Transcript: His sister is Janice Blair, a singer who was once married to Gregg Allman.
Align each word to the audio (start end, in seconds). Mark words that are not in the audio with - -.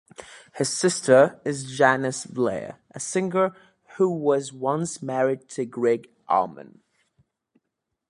His 0.55 0.75
sister 0.75 1.39
is 1.45 1.77
Janice 1.77 2.25
Blair, 2.25 2.79
a 2.89 2.99
singer 2.99 3.55
who 3.97 4.09
was 4.09 4.51
once 4.51 4.99
married 5.03 5.47
to 5.49 5.65
Gregg 5.67 6.07
Allman. 6.27 6.81